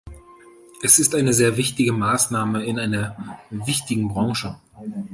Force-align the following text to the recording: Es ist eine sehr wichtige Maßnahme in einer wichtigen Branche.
Es 0.81 0.97
ist 0.97 1.13
eine 1.13 1.31
sehr 1.31 1.57
wichtige 1.57 1.93
Maßnahme 1.93 2.65
in 2.65 2.79
einer 2.79 3.15
wichtigen 3.51 4.07
Branche. 4.07 4.59